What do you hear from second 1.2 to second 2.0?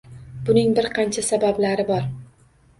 sabablari